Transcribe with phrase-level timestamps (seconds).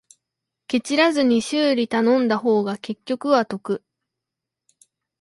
[0.67, 3.83] ケチらずに修理頼んだ方が結局は得